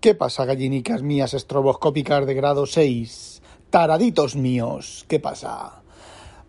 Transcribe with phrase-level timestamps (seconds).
[0.00, 3.42] ¿Qué pasa, gallinicas mías estroboscópicas de grado 6?
[3.68, 5.82] Taraditos míos, ¿qué pasa?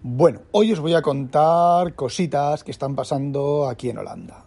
[0.02, 4.46] Bueno, hoy os voy a contar cositas que están pasando aquí en Holanda.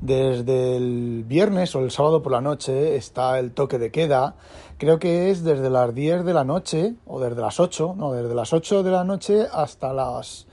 [0.00, 4.36] Desde el viernes o el sábado por la noche está el toque de queda.
[4.78, 8.34] Creo que es desde las 10 de la noche o desde las 8, no, desde
[8.34, 10.46] las 8 de la noche hasta las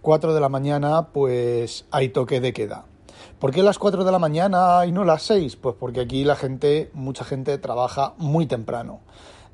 [0.00, 2.86] 4 de la mañana, pues hay toque de queda.
[3.38, 5.56] ¿Por qué las 4 de la mañana y no las 6?
[5.56, 9.00] Pues porque aquí la gente, mucha gente trabaja muy temprano.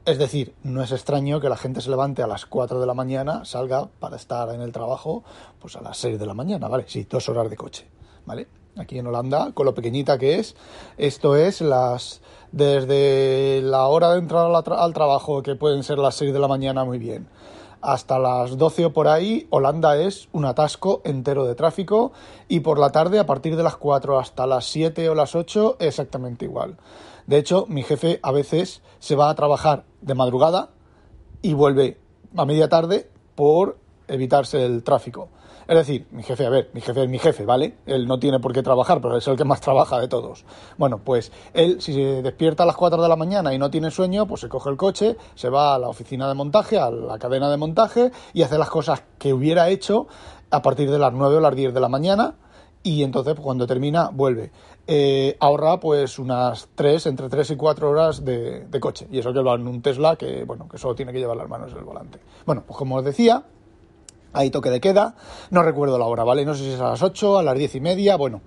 [0.05, 2.95] Es decir, no es extraño que la gente se levante a las 4 de la
[2.95, 5.25] mañana, salga para estar en el trabajo
[5.59, 6.85] pues a las 6 de la mañana, ¿vale?
[6.87, 7.87] Sí, dos horas de coche,
[8.27, 8.49] ¿vale?
[8.77, 10.57] Aquí en Holanda, con lo pequeñita que es,
[10.97, 12.21] esto es las
[12.53, 16.85] desde la hora de entrar al trabajo, que pueden ser las 6 de la mañana
[16.85, 17.29] muy bien,
[17.83, 22.13] hasta las 12 o por ahí, Holanda es un atasco entero de tráfico
[22.49, 25.77] y por la tarde, a partir de las 4 hasta las 7 o las 8,
[25.81, 26.77] exactamente igual.
[27.27, 30.71] De hecho, mi jefe a veces se va a trabajar de madrugada
[31.43, 31.99] y vuelve
[32.37, 35.29] a media tarde por evitarse el tráfico.
[35.71, 37.77] Es decir, mi jefe, a ver, mi jefe es mi jefe, ¿vale?
[37.87, 40.45] Él no tiene por qué trabajar, pero es el que más trabaja de todos.
[40.77, 43.93] Bueno, pues él, si se despierta a las 4 de la mañana y no tiene
[43.93, 47.21] sueño, pues se coge el coche, se va a la oficina de montaje, a la
[47.21, 50.09] cadena de montaje y hace las cosas que hubiera hecho
[50.51, 52.35] a partir de las 9 o las 10 de la mañana
[52.83, 54.51] y entonces pues, cuando termina vuelve.
[54.89, 59.07] Eh, ahorra pues unas 3, entre 3 y 4 horas de, de, coche.
[59.09, 61.49] Y eso que va en un Tesla que, bueno, que solo tiene que llevar las
[61.49, 62.19] manos del volante.
[62.45, 63.45] Bueno, pues como os decía,
[64.33, 65.15] hay toque de queda,
[65.51, 66.45] no recuerdo la hora, ¿vale?
[66.45, 68.43] No sé si es a las 8, a las 10 y media, bueno,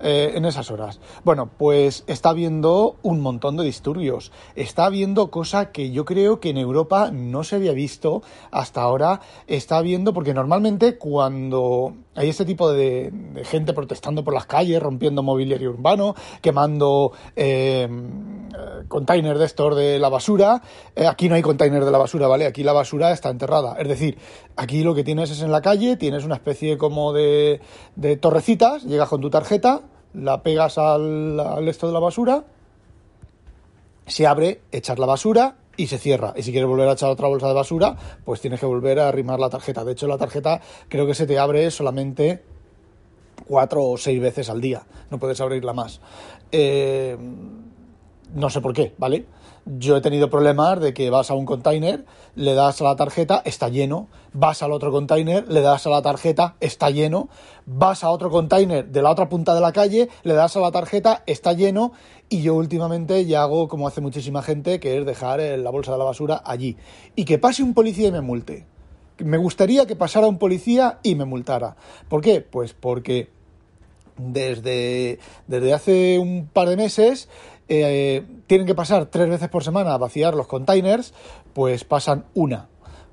[0.00, 1.00] eh, en esas horas.
[1.24, 6.50] Bueno, pues está habiendo un montón de disturbios, está habiendo cosa que yo creo que
[6.50, 12.44] en Europa no se había visto hasta ahora, está habiendo, porque normalmente cuando hay este
[12.44, 13.12] tipo de,
[13.44, 17.12] gente protestando por las calles, rompiendo mobiliario urbano, quemando...
[17.36, 17.88] Eh,
[18.88, 20.62] container de estos de la basura.
[20.94, 22.46] Eh, aquí no hay container de la basura, ¿vale?
[22.46, 23.76] Aquí la basura está enterrada.
[23.78, 24.18] Es decir,
[24.56, 27.60] aquí lo que tienes es en la calle, tienes una especie como de,
[27.96, 29.82] de torrecitas, llegas con tu tarjeta,
[30.14, 32.44] la pegas al, al esto de la basura,
[34.06, 36.34] se abre, echar la basura y se cierra.
[36.36, 39.08] Y si quieres volver a echar otra bolsa de basura, pues tienes que volver a
[39.08, 39.84] arrimar la tarjeta.
[39.84, 42.42] De hecho, la tarjeta creo que se te abre solamente
[43.46, 44.82] cuatro o seis veces al día.
[45.10, 46.00] No puedes abrirla más.
[46.50, 47.16] Eh,
[48.34, 49.24] no sé por qué, ¿vale?
[49.66, 52.04] Yo he tenido problemas de que vas a un container,
[52.34, 56.02] le das a la tarjeta, está lleno, vas al otro container, le das a la
[56.02, 57.28] tarjeta, está lleno,
[57.66, 60.70] vas a otro container de la otra punta de la calle, le das a la
[60.70, 61.92] tarjeta, está lleno,
[62.28, 65.98] y yo últimamente ya hago como hace muchísima gente, que es dejar la bolsa de
[65.98, 66.76] la basura allí.
[67.16, 68.66] Y que pase un policía y me multe.
[69.18, 71.76] Me gustaría que pasara un policía y me multara.
[72.08, 72.40] ¿Por qué?
[72.40, 73.30] Pues porque
[74.18, 77.28] desde, desde hace un par de meses
[77.68, 81.12] eh, tienen que pasar tres veces por semana a vaciar los containers,
[81.52, 82.68] pues pasan una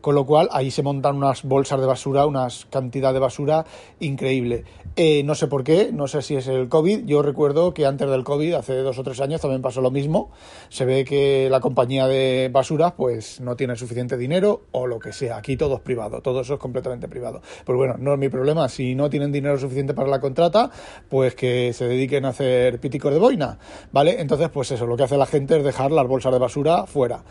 [0.06, 3.66] con lo cual ahí se montan unas bolsas de basura, una cantidad de basura
[4.00, 4.64] increíble.
[4.96, 7.06] Eh, no sé por qué, no sé si es el COVID.
[7.06, 10.30] Yo recuerdo que antes del COVID, hace dos o tres años, también pasó lo mismo.
[10.70, 15.12] Se ve que la compañía de basura pues no tiene suficiente dinero o lo que
[15.12, 15.38] sea.
[15.38, 17.42] Aquí todo es privado, todo eso es completamente privado.
[17.66, 18.70] Pues bueno, no es mi problema.
[18.70, 20.70] Si no tienen dinero suficiente para la contrata,
[21.10, 23.58] pues que se dediquen a hacer píticos de boina,
[23.92, 24.22] ¿vale?
[24.22, 27.24] Entonces, pues eso, lo que hace la gente es dejar las bolsas de basura fuera.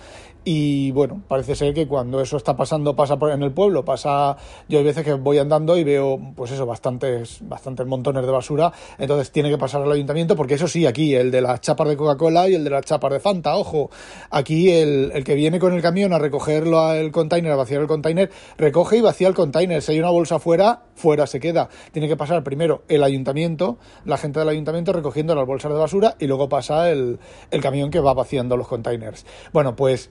[0.46, 4.36] Y bueno, parece ser que cuando eso está pasando, pasa por, en el pueblo, pasa.
[4.68, 8.70] Yo hay veces que voy andando y veo, pues eso, bastantes, bastantes montones de basura.
[8.98, 11.96] Entonces tiene que pasar al ayuntamiento, porque eso sí, aquí, el de las chapas de
[11.96, 13.90] Coca-Cola y el de las chapas de Fanta, ojo.
[14.30, 17.86] Aquí el, el que viene con el camión a recogerlo al container, a vaciar el
[17.86, 19.80] container, recoge y vacía el container.
[19.80, 21.70] Si hay una bolsa fuera, fuera se queda.
[21.92, 26.16] Tiene que pasar primero el ayuntamiento, la gente del ayuntamiento recogiendo las bolsas de basura
[26.18, 27.18] y luego pasa el,
[27.50, 29.24] el camión que va vaciando los containers.
[29.52, 30.10] Bueno, pues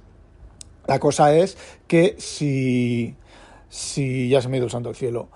[0.87, 1.57] la cosa es
[1.87, 3.15] que si,
[3.69, 5.29] si ya se me ha ido el santo al cielo,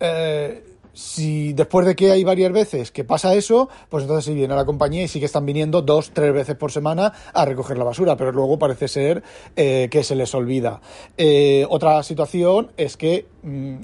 [0.00, 4.54] eh, si después de que hay varias veces que pasa eso, pues entonces sí viene
[4.54, 7.84] la compañía y sí que están viniendo dos, tres veces por semana a recoger la
[7.84, 9.22] basura, pero luego parece ser
[9.56, 10.80] eh, que se les olvida.
[11.16, 13.26] Eh, otra situación es que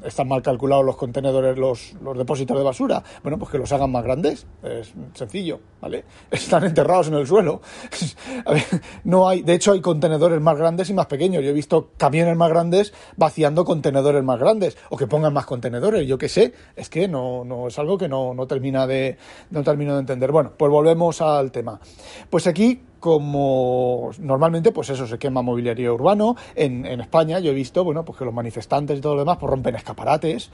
[0.05, 3.03] están mal calculados los contenedores, los, los depósitos de basura.
[3.23, 6.05] Bueno, pues que los hagan más grandes, es sencillo, ¿vale?
[6.31, 7.61] Están enterrados en el suelo.
[9.05, 11.43] no hay, de hecho hay contenedores más grandes y más pequeños.
[11.43, 16.07] Yo he visto camiones más grandes vaciando contenedores más grandes o que pongan más contenedores,
[16.07, 19.19] yo qué sé, es que no, no es algo que no, no, termina de,
[19.51, 20.33] no termino de entender.
[20.33, 21.81] Bueno, pues volvemos al tema.
[22.31, 27.55] Pues aquí como normalmente pues eso se quema mobiliario urbano en, en, España yo he
[27.55, 30.51] visto bueno pues que los manifestantes y todo lo demás pues rompen escaparates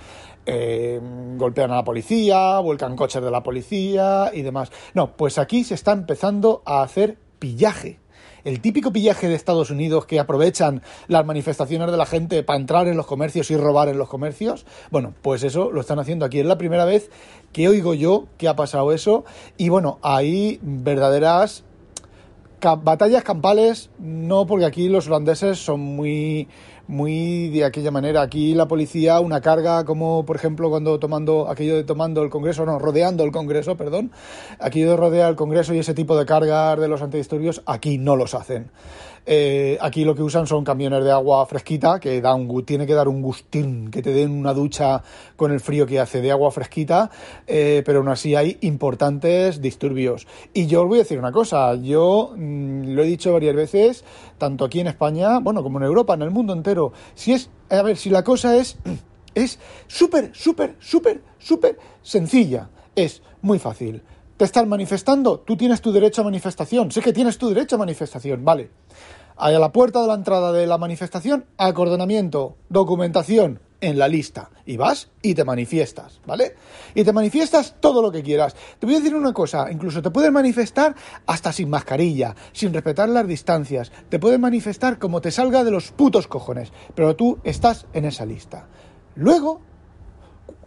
[0.46, 1.00] eh,
[1.36, 5.74] golpean a la policía vuelcan coches de la policía y demás no pues aquí se
[5.74, 7.98] está empezando a hacer pillaje
[8.44, 12.88] El típico pillaje de Estados Unidos que aprovechan las manifestaciones de la gente para entrar
[12.88, 14.66] en los comercios y robar en los comercios.
[14.90, 16.40] Bueno, pues eso lo están haciendo aquí.
[16.40, 17.10] Es la primera vez
[17.52, 19.24] que oigo yo que ha pasado eso.
[19.56, 21.64] Y bueno, hay verdaderas
[22.64, 26.48] batallas campales, no porque aquí los holandeses son muy
[26.86, 28.22] muy de aquella manera.
[28.22, 32.66] Aquí la policía, una carga como por ejemplo cuando tomando, aquello de tomando el Congreso,
[32.66, 34.10] no, rodeando el Congreso, perdón,
[34.58, 38.16] aquello de rodear el Congreso y ese tipo de cargas de los antidisturbios, aquí no
[38.16, 38.70] los hacen.
[39.26, 42.94] Eh, aquí lo que usan son camiones de agua fresquita, que da un, tiene que
[42.94, 45.02] dar un gustín, que te den una ducha
[45.36, 47.10] con el frío que hace de agua fresquita,
[47.46, 50.26] eh, pero aún así hay importantes disturbios.
[50.52, 54.04] Y yo os voy a decir una cosa, yo mm, lo he dicho varias veces,
[54.36, 57.82] tanto aquí en España, bueno, como en Europa, en el mundo entero, si es, a
[57.82, 58.76] ver, si la cosa es,
[59.34, 64.02] es súper, súper, súper, súper sencilla, es muy fácil.
[64.36, 65.38] ¿Te están manifestando?
[65.38, 66.90] Tú tienes tu derecho a manifestación.
[66.90, 68.70] Sé que tienes tu derecho a manifestación, vale.
[69.36, 74.50] A la puerta de la entrada de la manifestación, acordonamiento, documentación en la lista.
[74.66, 76.56] Y vas y te manifiestas, ¿vale?
[76.96, 78.56] Y te manifiestas todo lo que quieras.
[78.80, 80.96] Te voy a decir una cosa, incluso te puedes manifestar
[81.26, 83.92] hasta sin mascarilla, sin respetar las distancias.
[84.08, 88.26] Te puedes manifestar como te salga de los putos cojones, pero tú estás en esa
[88.26, 88.66] lista.
[89.14, 89.60] Luego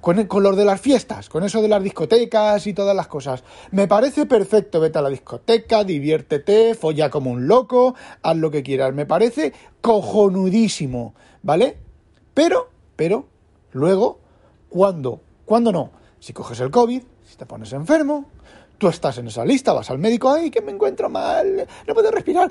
[0.08, 3.44] con, el, color de las fiestas, con eso de las discotecas y todas las cosas.
[3.72, 8.64] Me parece perfecto, vete a la discoteca, diviértete, folla como un loco, haz lo que
[8.64, 8.94] quieras.
[8.94, 9.52] Me parece
[9.82, 11.14] cojonudísimo,
[11.44, 11.78] ¿vale?
[12.34, 13.26] Pero, pero,
[13.74, 14.20] luego,
[14.70, 18.28] cuando, cuando no, si coges el COVID, si te pones enfermo,
[18.78, 22.12] tú estás en esa lista, vas al médico, ay, que me encuentro mal, no puedo
[22.12, 22.48] respirar,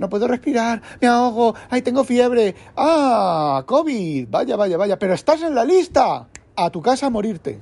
[0.00, 5.42] no puedo respirar, me ahogo, ay, tengo fiebre, ah, COVID, vaya, vaya, vaya, pero estás
[5.42, 6.26] en la lista,
[6.56, 7.60] a tu casa a morirte.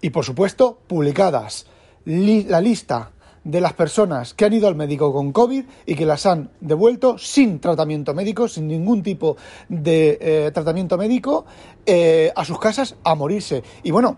[0.00, 1.66] Y por supuesto, publicadas
[2.04, 3.10] la lista
[3.44, 7.18] de las personas que han ido al médico con COVID y que las han devuelto
[7.18, 9.36] sin tratamiento médico, sin ningún tipo
[9.68, 11.44] de eh, tratamiento médico,
[11.84, 13.64] eh, a sus casas a morirse.
[13.82, 14.16] Y bueno,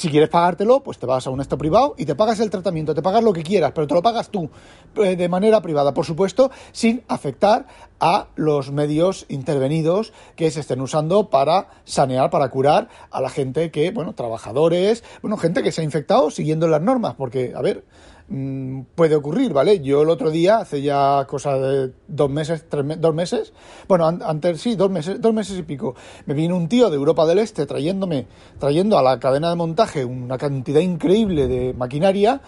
[0.00, 2.94] si quieres pagártelo, pues te vas a un esto privado y te pagas el tratamiento,
[2.94, 4.48] te pagas lo que quieras, pero te lo pagas tú
[4.96, 7.66] eh, de manera privada, por supuesto, sin afectar
[8.00, 13.70] a los medios intervenidos que se estén usando para sanear, para curar a la gente
[13.70, 17.84] que, bueno, trabajadores, bueno, gente que se ha infectado siguiendo las normas, porque, a ver,
[18.32, 19.80] Mm, puede ocurrir, ¿vale?
[19.80, 23.52] Yo el otro día, hace ya cosa de dos meses, tres dos meses,
[23.88, 25.96] bueno, antes sí, dos meses, dos meses y pico,
[26.26, 28.28] me vino un tío de Europa del Este trayéndome,
[28.60, 32.40] trayendo a la cadena de montaje una cantidad increíble de maquinaria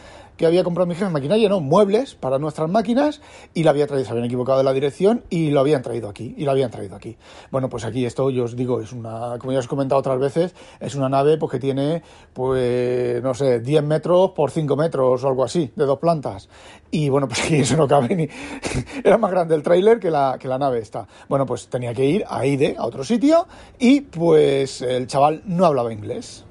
[0.43, 3.21] que había comprado mi jefe maquinaria, no, muebles para nuestras máquinas
[3.55, 6.35] y la había traído, se habían equivocado de la dirección y lo habían traído aquí,
[6.37, 7.17] y lo habían traído aquí.
[7.53, 10.19] Bueno, pues aquí esto, yo os digo, es una, como ya os he comentado otras
[10.19, 12.03] veces, es una nave pues que tiene,
[12.33, 16.49] pues, no sé, 10 metros por 5 metros o algo así, de dos plantas.
[16.91, 18.29] Y bueno, pues aquí eso no cabe ni...
[19.05, 21.07] Era más grande el tráiler que la, que la nave está.
[21.29, 23.47] Bueno, pues tenía que ir a IDE, a otro sitio,
[23.79, 26.45] y pues el chaval no hablaba inglés.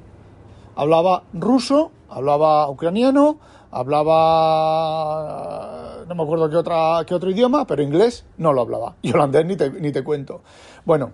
[0.78, 3.38] Hablaba ruso, hablaba ucraniano,
[3.72, 5.66] hablaba,
[6.08, 8.96] no me acuerdo qué, otra, qué otro idioma, pero inglés no lo hablaba.
[9.02, 10.42] Y holandés ni te, ni te cuento.
[10.86, 11.14] Bueno,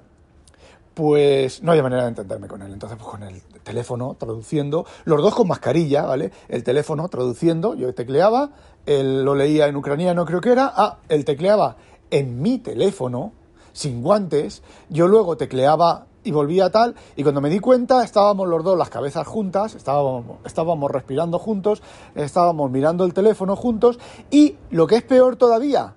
[0.93, 2.73] pues no había manera de entenderme con él.
[2.73, 6.31] Entonces, pues con el teléfono traduciendo, los dos con mascarilla, ¿vale?
[6.49, 8.49] El teléfono traduciendo, yo tecleaba,
[8.87, 11.75] él lo leía en ucraniano creo que era, ah, él tecleaba
[12.09, 13.33] en mi teléfono,
[13.73, 18.63] sin guantes, yo luego tecleaba y volvía tal, y cuando me di cuenta estábamos los
[18.63, 21.81] dos las cabezas juntas, estábamos, estábamos respirando juntos,
[22.15, 23.97] estábamos mirando el teléfono juntos,
[24.29, 25.93] y lo que es peor todavía,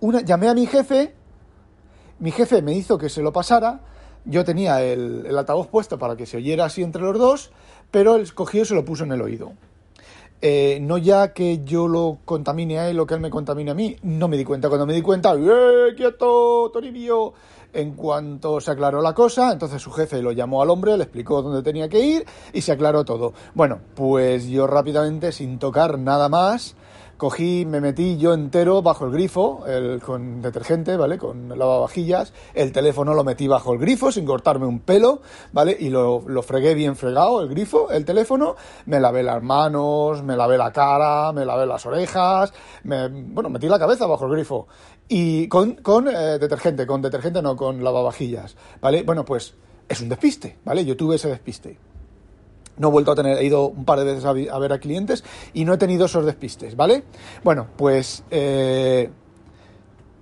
[0.00, 1.14] una, llamé a mi jefe,
[2.18, 3.80] mi jefe me hizo que se lo pasara,
[4.24, 7.50] yo tenía el, el altavoz puesto para que se oyera así entre los dos,
[7.90, 9.52] pero él cogió y se lo puso en el oído.
[10.42, 13.74] Eh, no ya que yo lo contamine a él o que él me contamine a
[13.74, 14.68] mí, no me di cuenta.
[14.68, 17.32] Cuando me di cuenta, ¡eh, quieto, Toribio!
[17.76, 21.42] En cuanto se aclaró la cosa, entonces su jefe lo llamó al hombre, le explicó
[21.42, 23.34] dónde tenía que ir y se aclaró todo.
[23.52, 26.74] Bueno, pues yo rápidamente, sin tocar nada más,
[27.16, 31.18] cogí, me metí yo entero bajo el grifo, el, con detergente, ¿vale?
[31.18, 35.20] Con lavavajillas, el teléfono lo metí bajo el grifo sin cortarme un pelo,
[35.52, 35.76] ¿vale?
[35.78, 38.56] Y lo, lo fregué bien fregado, el grifo, el teléfono,
[38.86, 42.52] me lavé las manos, me lavé la cara, me lavé las orejas,
[42.84, 44.66] me, bueno, metí la cabeza bajo el grifo.
[45.08, 49.02] Y con, con eh, detergente, con detergente no, con lavavajillas, ¿vale?
[49.02, 49.54] Bueno, pues
[49.88, 50.84] es un despiste, ¿vale?
[50.84, 51.78] Yo tuve ese despiste.
[52.78, 55.24] No he vuelto a tener, he ido un par de veces a, ver a clientes
[55.54, 57.04] y no he tenido esos despistes, ¿vale?
[57.42, 59.10] Bueno, pues, eh,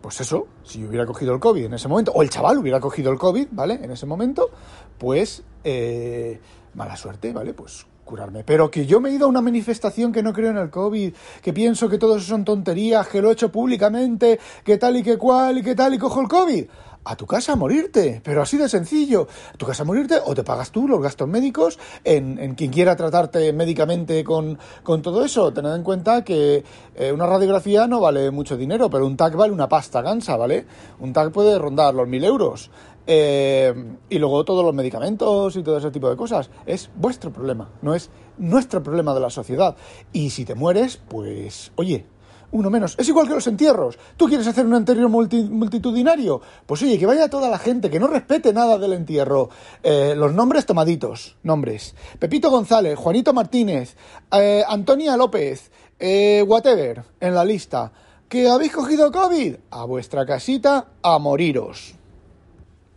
[0.01, 2.81] pues eso, si yo hubiera cogido el COVID en ese momento, o el chaval hubiera
[2.81, 3.81] cogido el COVID, ¿vale?
[3.83, 4.51] En ese momento,
[4.99, 6.41] pues, eh,
[6.75, 7.55] mala suerte, ¿vale?
[7.55, 8.45] Pues curarme.
[8.45, 11.13] Pero que yo me he ido a una manifestación que no creo en el COVID,
[11.43, 15.03] que pienso que todo eso son tonterías, que lo he hecho públicamente, que tal y
[15.03, 16.65] que cual y que tal y cojo el COVID
[17.05, 19.29] a tu casa a morirte, pero así de sencillo.
[19.53, 22.97] A tu casa a morirte o te pagas tú los gastos médicos en, quien quiera
[22.97, 24.59] tratarte médicamente con,
[25.03, 25.53] todo eso.
[25.53, 29.53] Tened en cuenta que eh, una radiografía no vale mucho dinero, pero un TAC vale
[29.53, 30.67] una pasta gansa, ¿vale?
[31.01, 32.71] Un TAC puede rondar los mil euros.
[33.07, 33.75] Eh,
[34.09, 36.51] y luego todos los medicamentos y todo ese tipo de cosas.
[36.67, 39.77] Es vuestro problema, no es nuestro problema de la sociedad.
[40.13, 42.07] Y si te mueres, pues, oye,
[42.55, 42.95] uno menos.
[42.99, 43.99] Es igual que los entierros.
[44.17, 46.41] ¿Tú quieres hacer un entierro multitudinario?
[46.65, 49.51] Pues oye, que vaya toda la gente, que no respete nada del entierro.
[49.83, 51.97] Eh, los nombres tomaditos, nombres.
[52.19, 53.97] Pepito González, Juanito Martínez,
[54.33, 57.93] eh, Antonia López, eh, whatever, en la lista.
[58.29, 59.57] ¿Que habéis cogido COVID?
[59.71, 61.97] A vuestra casita a moriros.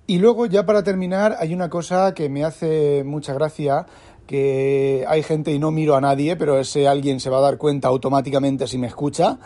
[0.09, 3.87] Y luego, ya para terminar, hay una cosa que me hace mucha gracia
[4.27, 7.57] que hay gente y no miro a nadie, pero ese alguien se va a dar
[7.57, 9.39] cuenta automáticamente si me escucha.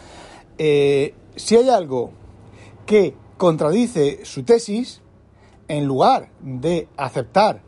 [0.57, 2.11] Eh, si hay algo
[2.85, 5.01] que contradice su tesis,
[5.67, 7.61] en lugar de aceptar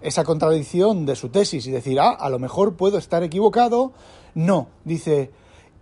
[0.00, 3.92] esa contradicción de su tesis y decir, ah, a lo mejor puedo estar equivocado,
[4.34, 5.30] no, dice,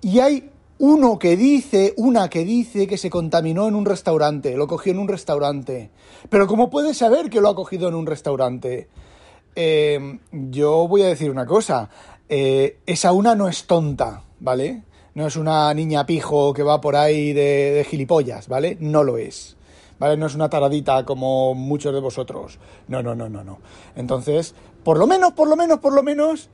[0.01, 4.67] y hay uno que dice, una que dice que se contaminó en un restaurante, lo
[4.67, 5.91] cogió en un restaurante.
[6.29, 8.89] Pero ¿cómo puede saber que lo ha cogido en un restaurante?
[9.61, 11.91] Eh, yo voy a decir una cosa.
[12.29, 14.85] Eh, esa una no es tonta, ¿vale?
[15.17, 18.77] No es una niña pijo que va por ahí de, gilipollas, ¿vale?
[18.79, 19.57] No lo es.
[19.99, 20.17] ¿Vale?
[20.17, 22.61] No es una taradita como muchos de vosotros.
[22.87, 23.59] No, no, no, no, no.
[23.97, 26.51] Entonces, por lo menos, por lo menos, por lo menos,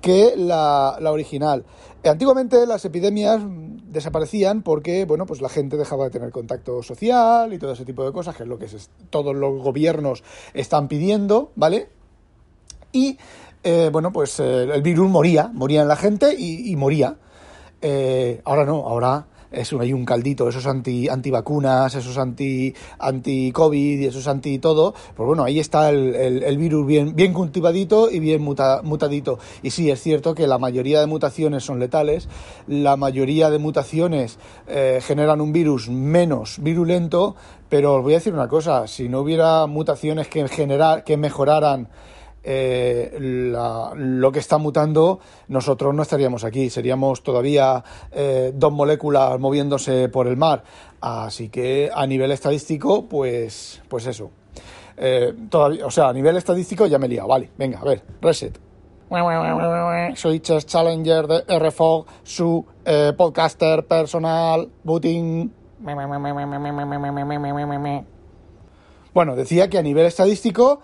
[0.00, 1.66] que la, original.
[2.02, 3.42] Antiguamente las epidemias
[3.88, 8.04] desaparecían porque, bueno, pues la gente dejaba de tener contacto social y todo ese tipo
[8.04, 8.68] de cosas, que es lo que
[9.10, 11.90] todos los gobiernos están pidiendo, ¿vale?
[12.90, 13.18] Y,
[13.62, 17.16] eh, bueno, pues eh, el virus moría, moría en la gente y, moría.
[18.44, 24.06] ahora no, ahora eso, hay un caldito, esos anti antivacunas, esos anti anti covid y
[24.06, 28.42] esos anti todo, pues bueno, ahí está el, el, virus bien, bien cultivadito y bien
[28.42, 29.38] mutadito.
[29.62, 32.28] Y sí, es cierto que la mayoría de mutaciones son letales,
[32.66, 37.36] la mayoría de mutaciones eh, generan un virus menos virulento,
[37.68, 41.88] pero os voy a decir una cosa, si no hubiera mutaciones que, generar, que mejoraran
[42.48, 50.08] eh, lo que está mutando, nosotros no estaríamos aquí, seríamos todavía eh, dos moléculas moviéndose
[50.08, 50.62] por el mar.
[51.00, 54.30] Así que a nivel estadístico, pues, pues eso.
[54.96, 57.26] Eh, o sea, a nivel estadístico ya me he liado.
[57.26, 58.56] Vale, venga, a ver, reset.
[60.14, 62.64] Soy Challenger de RFOG, su
[63.16, 65.52] podcaster personal, booting.
[69.12, 70.80] Bueno, decía que a nivel estadístico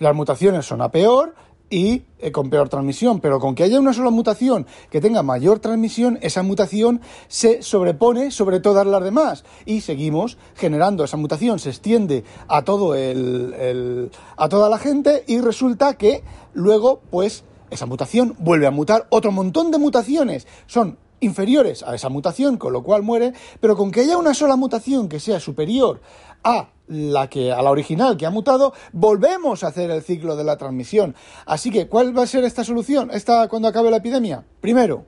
[0.00, 1.34] las mutaciones son a peor
[1.68, 5.60] y eh, con peor transmisión, pero con que haya una sola mutación que tenga mayor
[5.60, 9.44] transmisión, esa mutación se sobrepone sobre todas las demás.
[9.66, 15.40] Y seguimos generando esa mutación, se extiende a todo el, a toda la gente y
[15.40, 21.82] resulta que luego pues esa mutación vuelve a mutar otro montón de mutaciones, son inferiores
[21.82, 25.20] a esa mutación, con lo cual muere, pero con que haya una sola mutación que
[25.20, 26.00] sea superior
[26.42, 30.44] a la que a la original que ha mutado, volvemos a hacer el ciclo de
[30.44, 31.14] la transmisión.
[31.46, 33.10] Así que, ¿cuál va a ser esta solución?
[33.12, 34.44] Esta cuando acabe la epidemia.
[34.60, 35.04] Primero,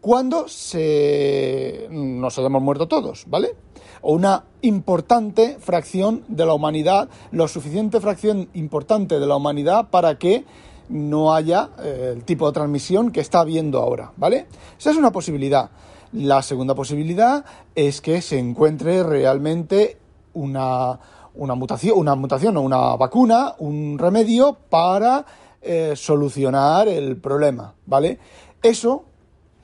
[0.00, 3.56] cuando se nos hayamos muerto todos, ¿vale?
[4.02, 10.18] O una importante fracción de la humanidad, lo suficiente fracción importante de la humanidad para
[10.18, 10.44] que
[10.88, 14.46] no haya eh, el tipo de transmisión que está habiendo ahora, ¿vale?
[14.78, 15.70] Esa es una posibilidad.
[16.12, 19.98] La segunda posibilidad es que se encuentre realmente
[20.34, 20.98] una,
[21.34, 25.24] una mutación, una mutación o una vacuna, un remedio para
[25.60, 28.18] eh, solucionar el problema, ¿vale?
[28.62, 29.04] Eso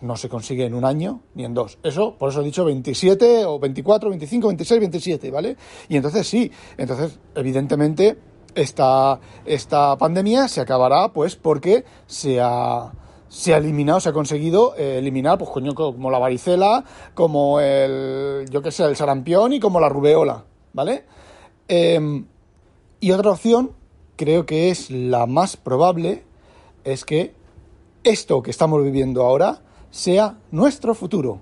[0.00, 1.78] no se consigue en un año ni en dos.
[1.82, 5.56] Eso, por eso he dicho 27 o 24, 25, 26, 27, ¿vale?
[5.88, 8.18] Y entonces sí, entonces evidentemente
[8.54, 12.92] esta, esta pandemia se acabará pues porque se ha,
[13.46, 18.70] eliminado, se ha conseguido eh, eliminar, pues coño, como la varicela, como el, yo qué
[18.70, 21.04] sé, el sarampión y como la rubeola, ¿vale?
[21.68, 22.26] Em,
[23.00, 23.72] y otra opción,
[24.16, 26.24] creo que es la más probable,
[26.84, 27.34] es que
[28.04, 31.40] esto que estamos viviendo ahora sea nuestro futuro.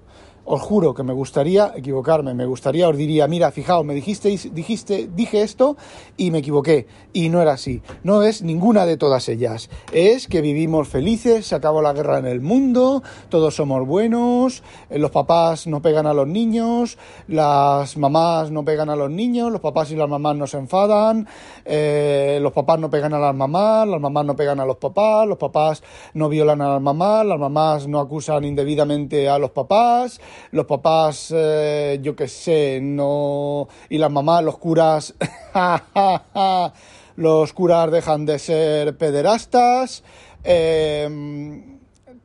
[0.52, 5.08] Os juro que me gustaría equivocarme, me gustaría, os diría, mira, fijaos, me dijisteis, dijiste,
[5.14, 5.76] dije esto
[6.16, 6.88] y me equivoqué.
[7.12, 7.82] Y no era así.
[8.02, 9.70] No es ninguna de todas ellas.
[9.92, 14.98] Es que vivimos felices, se acabó la guerra en el mundo, todos somos buenos, eh,
[14.98, 19.60] los papás no pegan a los niños, las mamás no pegan a los niños, los
[19.60, 21.28] papás y las mamás no se enfadan,
[21.64, 25.28] eh, los papás no pegan a las mamás, las mamás no pegan a los papás,
[25.28, 30.20] los papás no violan a las mamás, las mamás no acusan indebidamente a los papás
[30.52, 33.68] los papás, eh, yo qué sé, no.
[33.88, 35.14] Y las mamás, los curas.
[37.16, 40.02] los curas dejan de ser pederastas.
[40.42, 41.78] Em,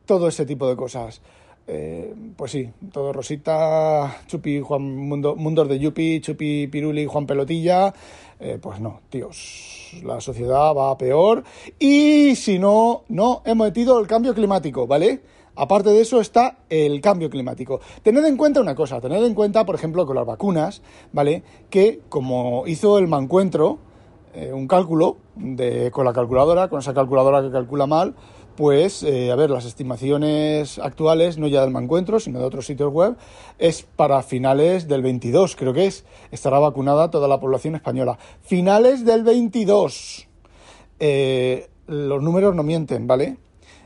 [0.05, 1.22] todo ese tipo de cosas.
[1.67, 7.93] Eh, pues sí, todo Rosita, Chupi, Juan Mundo, Mundos de Yupi, Chupi, Piruli, Juan Pelotilla.
[8.39, 11.43] Eh, pues no, tíos, la sociedad va a peor.
[11.79, 15.22] Y si no, no hemos metido el cambio climático, ¿vale?
[15.55, 17.79] Aparte de eso está el cambio climático.
[18.03, 20.81] Tened en cuenta una cosa, tened en cuenta, por ejemplo, con las vacunas,
[21.13, 21.43] ¿vale?
[21.69, 23.79] Que como hizo el mancuentro,
[24.33, 28.15] eh, un cálculo de, con la calculadora, con esa calculadora que calcula mal,
[28.55, 32.91] pues, eh, a ver, las estimaciones actuales, no ya del mancuentro, sino de otros sitios
[32.91, 33.17] web,
[33.59, 38.17] es para finales del 22, creo que es, estará vacunada toda la población española.
[38.41, 40.27] Finales del 22.
[41.00, 43.38] Eh, los números no mienten, ¿vale?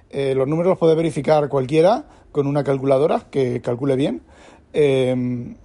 [0.09, 4.21] Eh, los números los puede verificar cualquiera con una calculadora que calcule bien.
[4.73, 5.55] Eh,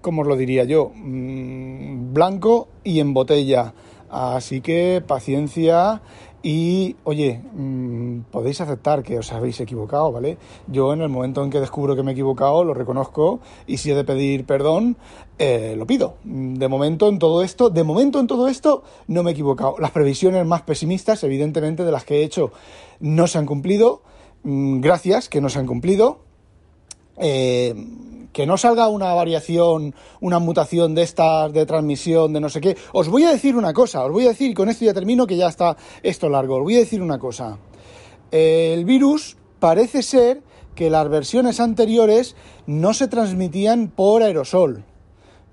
[0.00, 0.92] ¿Cómo os lo diría yo?
[0.94, 3.74] Mm, blanco y en botella.
[4.10, 6.02] Así que paciencia
[6.46, 10.36] y, oye, mm, podéis aceptar que os habéis equivocado, ¿vale?
[10.66, 13.90] Yo en el momento en que descubro que me he equivocado, lo reconozco y si
[13.90, 14.98] he de pedir perdón,
[15.38, 16.16] eh, lo pido.
[16.22, 19.76] De momento en todo esto, de momento en todo esto, no me he equivocado.
[19.78, 22.52] Las previsiones más pesimistas, evidentemente, de las que he hecho,
[23.00, 24.02] no se han cumplido.
[24.42, 26.18] Mm, gracias, que no se han cumplido.
[27.16, 27.74] Eh,
[28.34, 32.76] que no salga una variación, una mutación de estas de transmisión, de no sé qué.
[32.92, 35.24] Os voy a decir una cosa, os voy a decir, y con esto ya termino,
[35.24, 37.58] que ya está esto largo, os voy a decir una cosa.
[38.32, 40.42] El virus parece ser
[40.74, 42.34] que las versiones anteriores
[42.66, 44.84] no se transmitían por aerosol.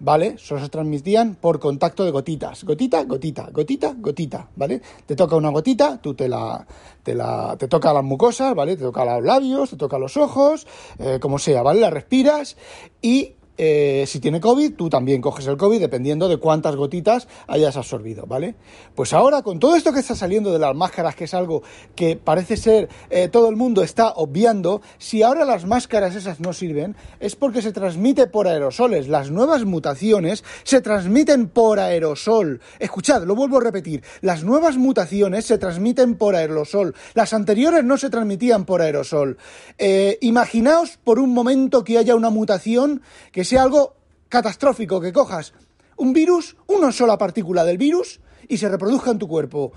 [0.01, 0.37] ¿Vale?
[0.37, 2.63] Solo se transmitían por contacto de gotitas.
[2.63, 4.81] Gotita, gotita, gotita, gotita, ¿vale?
[5.05, 6.65] Te toca una gotita, tú te la,
[7.03, 8.75] te la, te toca las mucosas, ¿vale?
[8.75, 10.65] Te toca los labios, te toca los ojos,
[10.97, 11.81] eh, como sea, ¿vale?
[11.81, 12.57] La respiras
[13.01, 17.77] y eh, si tiene COVID, tú también coges el COVID dependiendo de cuántas gotitas hayas
[17.77, 18.55] absorbido, ¿vale?
[18.95, 21.61] Pues ahora, con todo esto que está saliendo de las máscaras, que es algo
[21.95, 26.53] que parece ser eh, todo el mundo está obviando, si ahora las máscaras esas no
[26.53, 29.07] sirven, es porque se transmite por aerosoles.
[29.07, 32.61] Las nuevas mutaciones se transmiten por aerosol.
[32.79, 36.95] Escuchad, lo vuelvo a repetir, las nuevas mutaciones se transmiten por aerosol.
[37.13, 39.37] Las anteriores no se transmitían por aerosol.
[39.77, 43.95] Eh, imaginaos por un momento que haya una mutación que sea algo
[44.29, 45.53] catastrófico, que cojas
[45.97, 49.73] un virus, una sola partícula del virus, y se reproduzca en tu cuerpo.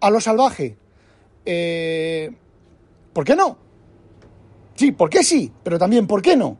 [0.00, 0.78] A lo salvaje.
[1.44, 2.30] Eh,
[3.12, 3.58] ¿Por qué no?
[4.74, 5.52] Sí, ¿por qué sí?
[5.62, 6.56] Pero también, ¿por qué no?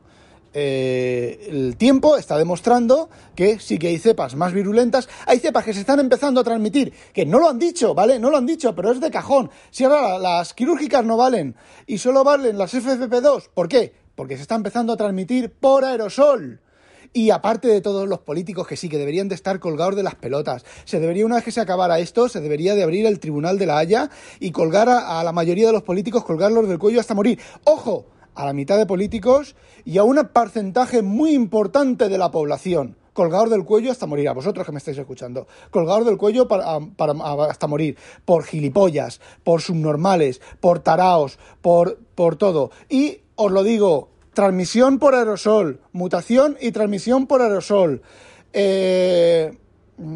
[0.52, 5.72] Eh, el tiempo está demostrando que sí que hay cepas más virulentas, hay cepas que
[5.72, 8.18] se están empezando a transmitir, que no lo han dicho, ¿vale?
[8.18, 9.50] No lo han dicho, pero es de cajón.
[9.70, 13.94] Si ahora las quirúrgicas no valen y solo valen las FFP2, ¿por qué?
[14.20, 16.60] Porque se está empezando a transmitir por aerosol.
[17.14, 20.14] Y aparte de todos los políticos que sí, que deberían de estar colgados de las
[20.14, 23.58] pelotas, se debería, una vez que se acabara esto, se debería de abrir el Tribunal
[23.58, 27.14] de la Haya y colgar a, la mayoría de los políticos, colgarlos del cuello hasta
[27.14, 27.40] morir.
[27.64, 28.08] ¡Ojo!
[28.34, 29.56] A la mitad de políticos
[29.86, 34.32] y a un porcentaje muy importante de la población colgados del cuello hasta morir, a
[34.32, 36.78] vosotros que me estáis escuchando, colgados del cuello para,
[37.48, 42.70] hasta morir, por gilipollas, por subnormales, por taraos, por, por todo.
[42.88, 48.02] Y os lo digo, transmisión por aerosol, mutación y transmisión por aerosol.
[48.52, 49.52] Eh,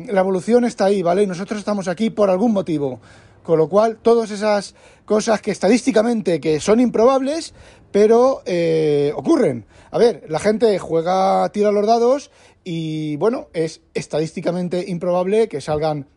[0.09, 1.23] la evolución está ahí, ¿vale?
[1.23, 3.01] Y nosotros estamos aquí por algún motivo.
[3.43, 4.75] Con lo cual, todas esas
[5.05, 7.53] cosas que estadísticamente que son improbables,
[7.93, 9.67] pero eh, ocurren.
[9.91, 12.31] A ver, la gente juega, tira los dados
[12.65, 16.09] y bueno, es estadísticamente improbable que salgan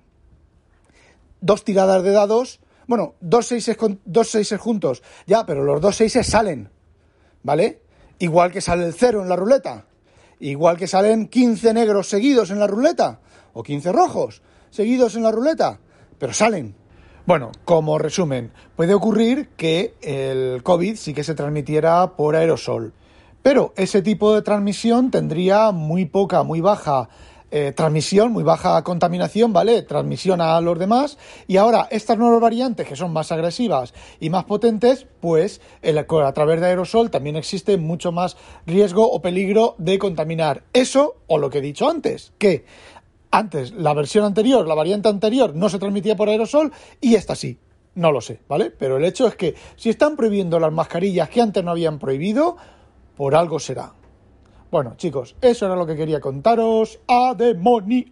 [1.42, 5.98] dos tiradas de dados, bueno, dos seises, con, dos seises juntos, ya, pero los dos
[5.98, 6.70] seises salen,
[7.44, 7.82] ¿vale?
[8.20, 9.86] Igual que sale el cero en la ruleta,
[10.40, 13.20] igual que salen 15 negros seguidos en la ruleta,
[13.54, 15.80] o 15 rojos seguidos en la ruleta,
[16.20, 16.76] pero salen.
[17.26, 22.94] Bueno, como resumen, puede ocurrir que el COVID sí que se transmitiera por aerosol,
[23.44, 27.10] pero ese tipo de transmisión tendría muy poca, muy baja
[27.50, 29.82] eh, transmisión, muy baja contaminación, ¿vale?
[29.82, 31.18] Transmisión a los demás.
[31.48, 36.60] Y ahora, estas nuevas variantes que son más agresivas y más potentes, pues a través
[36.60, 40.64] de aerosol también existe mucho más riesgo o peligro de contaminar.
[40.74, 42.66] Eso, o lo que he dicho antes, que
[43.32, 47.58] antes, la versión anterior, la variante anterior, no se transmitía por aerosol y esta sí.
[47.96, 48.70] No lo sé, ¿vale?
[48.70, 52.56] Pero el hecho es que si están prohibiendo las mascarillas que antes no habían prohibido,
[53.16, 53.94] por algo será.
[54.70, 57.00] Bueno, chicos, eso era lo que quería contaros.
[57.08, 58.06] ¡A demonio!